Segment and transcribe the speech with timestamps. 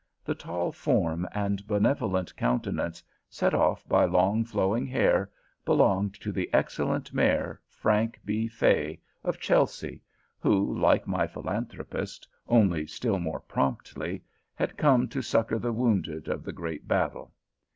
[0.25, 5.29] The tall form and benevolent countenance, set off by long, flowing hair,
[5.63, 8.47] belonged to the excellent Mayor Frank B.
[8.47, 10.01] Fay of Chelsea,
[10.39, 14.23] who, like my Philanthropist, only still more promptly,
[14.55, 17.31] had come to succor the wounded of the great battle.